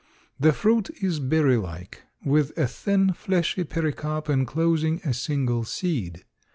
[0.39, 6.25] The fruit is berry like, with a thin, fleshy pericarp enclosing a single seed.